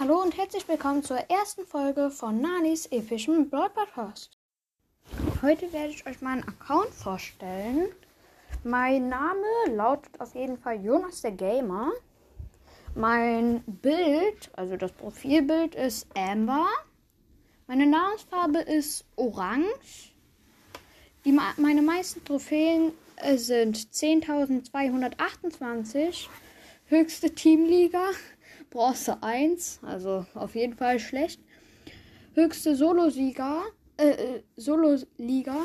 Hallo 0.00 0.20
und 0.22 0.36
herzlich 0.38 0.66
willkommen 0.66 1.02
zur 1.02 1.18
ersten 1.28 1.66
Folge 1.66 2.10
von 2.10 2.40
Nanis 2.40 2.86
epischem 2.86 3.50
Brawl 3.50 3.68
Podcast. 3.68 4.30
Heute 5.42 5.70
werde 5.74 5.90
ich 5.90 6.06
euch 6.06 6.22
meinen 6.22 6.42
Account 6.44 6.94
vorstellen. 6.94 7.88
Mein 8.64 9.10
Name 9.10 9.44
lautet 9.68 10.18
auf 10.18 10.34
jeden 10.34 10.56
Fall 10.56 10.82
Jonas 10.82 11.20
der 11.20 11.32
Gamer. 11.32 11.92
Mein 12.94 13.62
Bild, 13.66 14.48
also 14.54 14.78
das 14.78 14.92
Profilbild 14.92 15.74
ist 15.74 16.06
Amber. 16.16 16.66
Meine 17.66 17.86
Namensfarbe 17.86 18.60
ist 18.60 19.04
Orange. 19.16 20.14
Die, 21.26 21.38
meine 21.58 21.82
meisten 21.82 22.24
Trophäen 22.24 22.92
äh, 23.16 23.36
sind 23.36 23.76
10.228. 23.76 26.28
Höchste 26.86 27.34
Teamliga 27.34 28.12
Bronze 28.70 29.20
1, 29.22 29.80
also 29.82 30.24
auf 30.34 30.54
jeden 30.54 30.74
Fall 30.74 30.98
schlecht. 31.00 31.40
Höchste 32.34 32.76
Solo-Sieger, 32.76 33.62
äh, 33.96 34.10
äh, 34.10 34.42
Solo-Liga, 34.56 35.56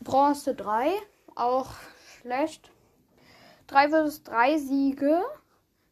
Bronze 0.00 0.54
3, 0.54 0.92
auch 1.36 1.70
schlecht. 2.20 2.70
3 3.68 3.88
vs 3.90 4.22
3 4.24 4.58
Siege 4.58 5.22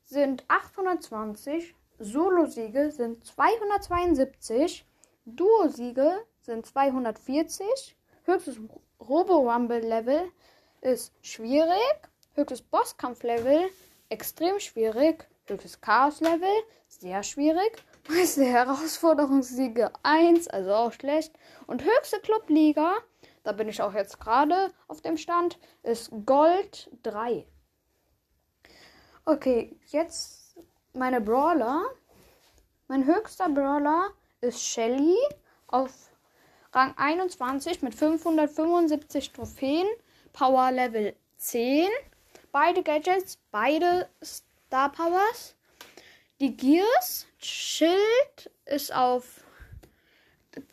sind 0.05 0.45
820, 0.49 1.75
Solo-Siege 1.99 2.91
sind 2.91 3.25
272, 3.25 4.85
Duo-Siege 5.27 6.25
sind 6.41 6.67
240, 6.67 7.97
höchstes 8.25 8.61
Robo-Rumble-Level 9.01 10.31
ist 10.81 11.13
schwierig, 11.23 11.79
höchstes 12.35 12.63
Bosskampf-Level 12.63 13.71
extrem 14.09 14.61
schwierig, 14.61 15.27
Höchstes 15.47 15.81
Chaos-Level, 15.81 16.49
sehr 16.89 17.23
schwierig. 17.23 17.83
Meiste 18.09 18.45
Herausforderungssiege 18.45 19.91
1, 20.03 20.49
also 20.49 20.75
auch 20.75 20.93
schlecht. 20.93 21.35
Und 21.67 21.85
höchste 21.85 22.19
Clubliga, 22.21 22.95
da 23.43 23.53
bin 23.53 23.69
ich 23.69 23.83
auch 23.83 23.93
jetzt 23.93 24.21
gerade 24.21 24.73
auf 24.89 25.03
dem 25.03 25.19
Stand, 25.19 25.59
ist 25.83 26.11
Gold 26.25 26.91
3. 27.03 27.47
Okay, 29.27 29.79
jetzt 29.89 30.59
meine 30.95 31.21
Brawler. 31.21 31.83
Mein 32.89 33.05
höchster 33.05 33.49
Brawler 33.49 34.11
ist 34.41 34.63
Shelly 34.63 35.17
auf 35.67 36.11
Rang 36.73 36.95
21 36.97 37.83
mit 37.83 37.95
575 37.95 39.33
Trophäen, 39.33 39.87
Power 40.33 40.71
Level 40.73 41.15
10. 41.37 41.89
Beide 42.51 42.83
Gadgets, 42.83 43.39
beide 43.51 44.09
Star 44.75 44.91
Powers. 44.91 45.55
Die 46.41 46.57
Gears 46.57 47.29
Schild 47.39 48.51
ist 48.65 48.93
auf 48.93 49.45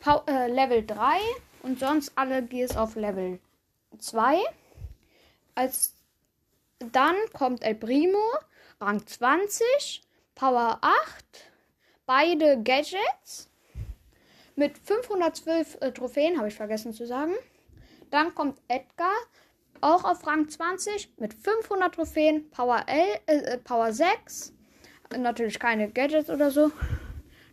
Pow 0.00 0.24
äh, 0.26 0.48
Level 0.48 0.84
3 0.84 1.20
und 1.62 1.78
sonst 1.78 2.10
alle 2.16 2.42
Gears 2.42 2.76
auf 2.76 2.96
Level 2.96 3.38
2. 3.96 4.40
Als 5.54 5.94
dann 6.80 7.14
kommt 7.32 7.62
El 7.62 7.76
Primo, 7.76 8.18
Rang 8.80 9.06
20, 9.06 10.02
Power 10.34 10.78
8, 10.80 11.24
beide 12.04 12.60
Gadgets 12.60 13.48
mit 14.56 14.78
512 14.78 15.78
äh, 15.80 15.92
Trophäen, 15.92 16.38
habe 16.38 16.48
ich 16.48 16.54
vergessen 16.54 16.92
zu 16.92 17.06
sagen. 17.06 17.34
Dann 18.10 18.34
kommt 18.34 18.60
Edgar, 18.66 19.14
auch 19.82 20.04
auf 20.04 20.26
Rang 20.26 20.48
20 20.48 21.12
mit 21.18 21.34
500 21.34 21.94
Trophäen, 21.94 22.50
Power, 22.50 22.84
L, 22.86 23.18
äh, 23.26 23.54
äh 23.54 23.58
Power 23.58 23.92
6. 23.92 24.54
Natürlich 25.16 25.58
keine 25.58 25.90
Gadgets 25.90 26.30
oder 26.30 26.50
so. 26.50 26.70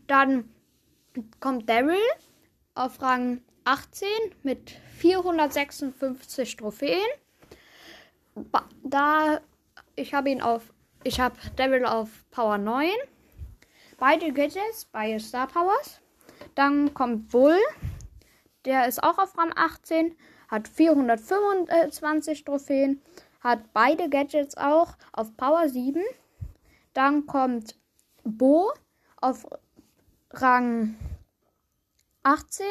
Dann 0.08 0.49
kommt 1.39 1.69
Daryl 1.69 1.97
auf 2.75 3.02
Rang 3.02 3.42
18 3.65 4.08
mit 4.43 4.71
456 4.98 6.55
Trophäen. 6.55 7.05
Da 8.83 9.42
ich 9.95 10.14
habe 10.14 10.30
ihn 10.30 10.42
auf 10.42 10.71
ich 11.03 11.20
habe 11.20 11.36
Daryl 11.55 11.86
auf 11.86 12.09
Power 12.32 12.58
9. 12.58 12.89
Beide 13.98 14.32
Gadgets, 14.32 14.86
beide 14.92 15.20
Star 15.20 15.48
Powers. 15.48 16.02
Dann 16.55 16.93
kommt 16.93 17.30
Bull. 17.30 17.58
Der 18.65 18.87
ist 18.87 19.03
auch 19.03 19.17
auf 19.17 19.37
Rang 19.37 19.52
18 19.55 20.15
hat 20.49 20.67
425 20.67 22.43
Trophäen, 22.43 23.02
hat 23.39 23.71
beide 23.73 24.10
Gadgets 24.10 24.58
auch 24.58 24.98
auf 25.14 25.36
Power 25.37 25.70
7. 25.70 26.04
Dann 26.93 27.26
kommt 27.26 27.76
Bo 28.23 28.71
auf 29.17 29.45
Rang 30.32 30.95
18, 32.23 32.65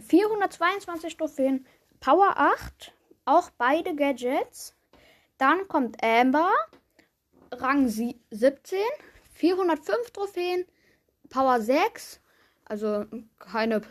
422 0.00 1.16
Trophäen, 1.16 1.66
Power 2.00 2.34
8, 2.36 2.92
auch 3.24 3.50
beide 3.50 3.94
Gadgets. 3.94 4.74
Dann 5.38 5.68
kommt 5.68 6.02
Amber, 6.02 6.50
Rang 7.52 7.88
17, 7.88 8.78
405 9.34 10.10
Trophäen, 10.10 10.64
Power 11.28 11.60
6, 11.60 12.20
also 12.64 13.04
keine 13.38 13.82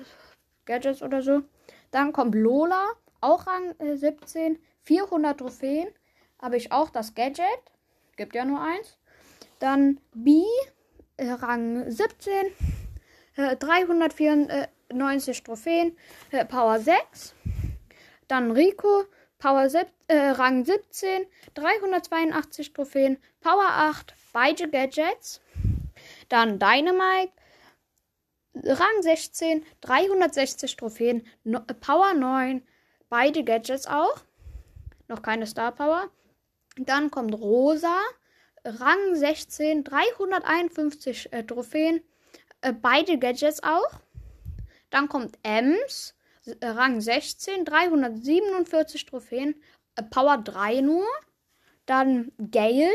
Gadgets 0.66 1.02
oder 1.02 1.22
so. 1.22 1.44
Dann 1.94 2.12
kommt 2.12 2.34
Lola, 2.34 2.88
auch 3.22 3.46
Rang 3.46 3.76
äh, 3.78 3.96
17, 3.96 4.58
400 4.82 5.38
Trophäen. 5.38 5.88
Habe 6.42 6.58
ich 6.58 6.72
auch 6.72 6.90
das 6.90 7.14
Gadget. 7.14 7.46
Gibt 8.18 8.34
ja 8.34 8.46
nur 8.46 8.60
eins. 8.60 8.98
Dann 9.60 10.00
B, 10.12 10.42
äh, 11.18 11.30
Rang 11.30 11.90
17, 11.92 12.48
äh, 13.36 13.56
394 13.58 15.44
Trophäen, 15.44 15.96
äh, 16.32 16.44
Power 16.46 16.80
6. 16.80 17.36
Dann 18.28 18.50
Rico, 18.50 19.04
Power 19.38 19.70
äh, 20.08 20.18
Rang 20.30 20.66
17, 20.66 21.28
382 21.54 22.74
Trophäen, 22.74 23.18
Power 23.40 23.70
8, 23.70 24.16
beide 24.34 24.68
Gadgets. 24.68 25.42
Dann 26.28 26.58
Dynamite, 26.58 27.34
Rang 28.56 29.02
16, 29.02 29.66
360 29.82 30.76
Trophäen, 30.78 31.26
no, 31.44 31.62
Power 31.82 32.14
9, 32.14 32.62
beide 33.10 33.44
Gadgets 33.44 33.88
auch. 33.88 34.24
Noch 35.08 35.22
keine 35.22 35.48
Star 35.48 35.72
Power. 35.72 36.10
Dann 36.78 37.12
kommt 37.12 37.34
Rosa, 37.34 38.00
Rang 38.64 39.16
16, 39.16 39.84
351 39.84 41.34
äh, 41.34 41.44
Trophäen, 41.44 42.02
äh, 42.62 42.74
beide 42.74 43.18
Gadgets 43.20 43.62
auch. 43.64 44.00
Dann 44.90 45.10
kommt 45.10 45.38
Ems, 45.44 46.16
äh, 46.46 46.66
Rang 46.66 47.02
16, 47.02 47.66
347 47.66 49.06
Trophäen, 49.06 49.56
äh, 49.96 50.04
Power 50.04 50.38
3 50.38 50.82
nur. 50.82 51.08
Dann 51.86 52.32
Gale, 52.52 52.92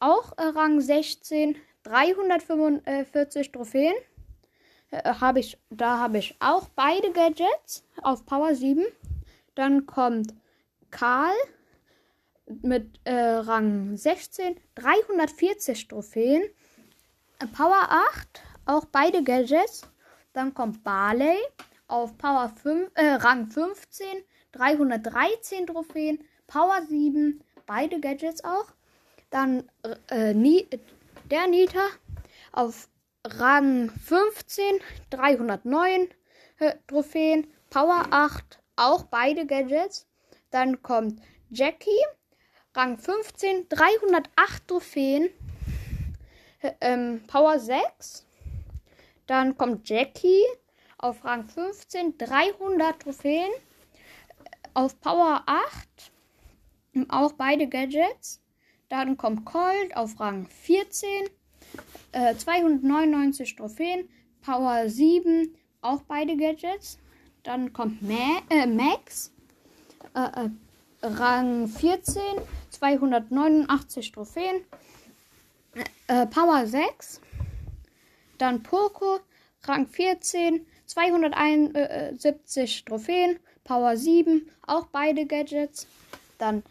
auch 0.00 0.32
äh, 0.38 0.42
Rang 0.42 0.80
16, 0.80 1.56
345 1.82 3.52
Trophäen. 3.52 3.94
Äh, 4.90 5.14
habe 5.14 5.40
ich, 5.40 5.58
da 5.70 5.98
habe 5.98 6.18
ich 6.18 6.36
auch 6.40 6.68
beide 6.74 7.12
Gadgets 7.12 7.84
auf 8.02 8.24
Power 8.26 8.54
7. 8.54 8.84
Dann 9.54 9.86
kommt 9.86 10.34
Karl 10.90 11.34
mit 12.62 13.00
äh, 13.04 13.14
Rang 13.14 13.96
16, 13.96 14.56
340 14.74 15.88
Trophäen. 15.88 16.42
Power 17.54 17.88
8, 17.88 18.42
auch 18.66 18.84
beide 18.86 19.22
Gadgets. 19.22 19.82
Dann 20.32 20.54
kommt 20.54 20.84
Barley 20.84 21.36
auf 21.88 22.16
Power 22.18 22.48
5, 22.48 22.90
äh, 22.94 23.14
Rang 23.14 23.46
15, 23.46 24.06
313 24.52 25.66
Trophäen. 25.66 26.18
Power 26.46 26.82
7, 26.88 27.42
beide 27.66 28.00
Gadgets 28.00 28.44
auch. 28.44 28.66
Dann 29.30 29.64
äh, 30.08 30.34
der 31.30 31.46
Nita 31.48 31.88
auf 32.52 32.88
Rang 33.26 33.90
15, 33.90 34.80
309 35.10 36.08
äh, 36.58 36.74
Trophäen. 36.86 37.46
Power 37.70 38.06
8, 38.10 38.60
auch 38.76 39.04
beide 39.04 39.46
Gadgets. 39.46 40.06
Dann 40.50 40.82
kommt 40.82 41.20
Jackie, 41.50 41.90
Rang 42.74 42.96
15, 42.96 43.68
308 43.68 44.68
Trophäen, 44.68 45.30
ähm, 46.80 47.22
Power 47.26 47.58
6. 47.58 48.24
Dann 49.26 49.58
kommt 49.58 49.88
Jackie 49.88 50.44
auf 50.98 51.24
Rang 51.24 51.48
15, 51.48 52.16
300 52.16 53.00
Trophäen, 53.00 53.50
auf 54.74 55.00
Power 55.00 55.42
8, 55.46 56.12
auch 57.08 57.32
beide 57.32 57.68
Gadgets. 57.68 58.42
Dann 58.88 59.16
kommt 59.16 59.44
Colt 59.44 59.96
auf 59.96 60.20
Rang 60.20 60.46
14, 60.46 61.28
äh, 62.16 62.36
299 62.36 63.56
Trophäen, 63.56 64.08
Power 64.42 64.88
7, 64.88 65.54
auch 65.82 66.02
beide 66.02 66.36
Gadgets. 66.36 66.98
Dann 67.42 67.72
kommt 67.72 68.02
Ma 68.02 68.42
äh, 68.50 68.66
Max. 68.66 69.32
Äh, 70.14 70.46
äh, 70.46 70.50
Rang 71.02 71.68
14. 71.68 72.22
289 72.70 74.12
Trophäen. 74.12 74.60
Äh, 76.08 76.26
Power 76.26 76.66
6. 76.66 77.20
Dann 78.38 78.62
Poco, 78.62 79.20
Rang 79.64 79.86
14, 79.86 80.66
271 80.84 82.84
Trophäen, 82.84 83.38
Power 83.64 83.96
7, 83.96 84.46
auch 84.66 84.86
beide 84.86 85.24
Gadgets. 85.26 85.86
Dann 86.38 86.62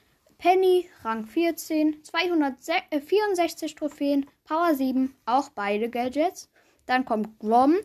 Penny, 0.46 0.88
Rang 1.04 1.26
14, 1.26 2.04
264 2.04 3.74
Trophäen, 3.74 4.30
Power 4.44 4.76
7, 4.76 5.16
auch 5.26 5.50
beide 5.50 5.90
Gadgets. 5.90 6.52
Dann 6.86 7.04
kommt 7.04 7.40
Grom 7.40 7.78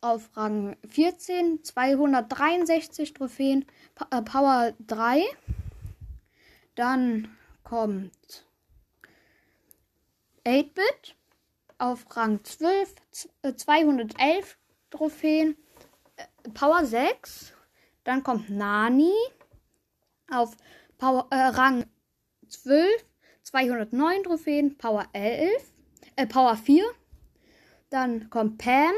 auf 0.00 0.36
Rang 0.36 0.76
14, 0.88 1.62
263 1.62 3.14
Trophäen, 3.14 3.66
äh, 4.10 4.20
Power 4.20 4.72
3. 4.84 5.22
Dann 6.74 7.36
kommt 7.62 8.44
8-Bit 10.44 11.14
auf 11.78 12.04
Rang 12.16 12.42
12, 12.42 12.96
211 13.54 14.58
Trophäen, 14.90 15.56
äh, 16.16 16.50
Power 16.50 16.84
6. 16.84 17.52
Dann 18.02 18.24
kommt 18.24 18.50
Nani 18.50 19.14
auf 20.28 20.56
Power, 20.98 21.26
äh, 21.30 21.36
Rang 21.36 21.84
12, 22.52 23.04
209 23.42 24.22
Trophäen, 24.24 24.76
Power 24.78 25.06
11, 25.12 25.72
äh, 26.16 26.26
Power 26.26 26.56
4. 26.56 26.84
Dann 27.90 28.30
kommt 28.30 28.58
Pam, 28.58 28.92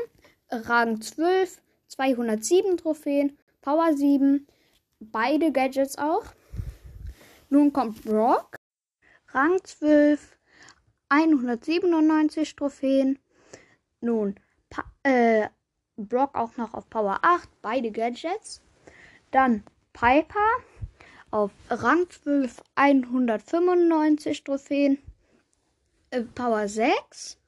Rang 0.50 1.00
12, 1.00 1.60
207 1.88 2.76
Trophäen, 2.76 3.38
Power 3.60 3.94
7, 3.94 4.46
beide 5.00 5.52
Gadgets 5.52 5.98
auch. 5.98 6.24
Nun 7.48 7.72
kommt 7.72 8.02
Brock, 8.04 8.56
Rang 9.28 9.62
12, 9.62 10.36
197 11.08 12.56
Trophäen. 12.56 13.18
Nun, 14.00 14.34
pa 14.68 14.84
äh, 15.02 15.48
Brock 15.96 16.34
auch 16.34 16.56
noch 16.56 16.74
auf 16.74 16.90
Power 16.90 17.20
8, 17.22 17.48
beide 17.62 17.90
Gadgets. 17.92 18.60
Dann 19.30 19.62
Piper 19.92 20.50
auf 21.34 21.50
Rang 21.68 22.08
12, 22.08 22.62
195 22.76 24.44
Trophäen, 24.44 24.98
äh, 26.10 26.20
Power 26.22 26.68
6. 26.68 27.38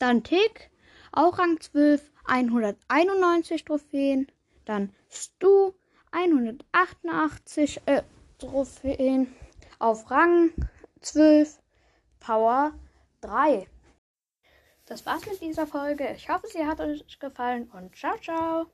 Dann 0.00 0.24
Tick, 0.24 0.68
auch 1.12 1.38
Rang 1.38 1.60
12, 1.60 2.10
191 2.26 3.64
Trophäen. 3.64 4.26
Dann 4.64 4.92
Stu, 5.08 5.74
188 6.10 7.82
äh, 7.86 8.02
Trophäen 8.40 9.32
auf 9.78 10.10
Rang 10.10 10.50
12, 11.00 11.60
Power 12.18 12.72
3. 13.20 13.68
Das 14.86 15.06
war's 15.06 15.24
mit 15.24 15.40
dieser 15.40 15.68
Folge. 15.68 16.14
Ich 16.16 16.28
hoffe, 16.28 16.48
sie 16.48 16.66
hat 16.66 16.80
euch 16.80 17.20
gefallen 17.20 17.70
und 17.72 17.94
ciao, 17.94 18.18
ciao. 18.18 18.66